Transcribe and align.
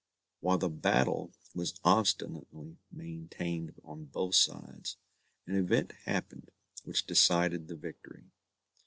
While 0.39 0.57
the 0.57 0.67
battle 0.67 1.31
was 1.53 1.79
obstinately 1.83 2.79
maintained 2.91 3.75
on 3.83 4.05
both 4.05 4.33
sides, 4.33 4.97
an 5.45 5.53
event 5.55 5.91
happened 6.05 6.49
which 6.85 7.05
decided 7.05 7.67
the 7.67 7.75
victory. 7.75 8.23